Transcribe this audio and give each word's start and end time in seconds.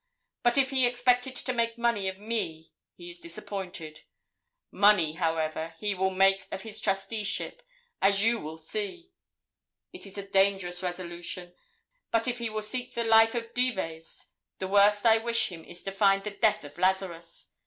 But 0.41 0.57
if 0.57 0.71
he 0.71 0.87
expected 0.87 1.35
to 1.35 1.53
make 1.53 1.77
money 1.77 2.07
of 2.07 2.17
me, 2.17 2.71
he 2.95 3.11
is 3.11 3.19
disappointed. 3.19 4.01
Money, 4.71 5.13
however, 5.13 5.75
he 5.77 5.93
will 5.93 6.09
make 6.09 6.47
of 6.51 6.63
his 6.63 6.81
trusteeship, 6.81 7.61
as 8.01 8.23
you 8.23 8.39
will 8.39 8.57
see. 8.57 9.11
It 9.93 10.07
is 10.07 10.17
a 10.17 10.27
dangerous 10.27 10.81
resolution. 10.81 11.53
But 12.09 12.27
if 12.27 12.39
he 12.39 12.49
will 12.49 12.63
seek 12.63 12.95
the 12.95 13.03
life 13.03 13.35
of 13.35 13.53
Dives, 13.53 14.25
the 14.57 14.67
worst 14.67 15.05
I 15.05 15.19
wish 15.19 15.49
him 15.51 15.63
is 15.63 15.83
to 15.83 15.91
find 15.91 16.23
the 16.23 16.31
death 16.31 16.63
of 16.63 16.79
Lazarus. 16.79 17.51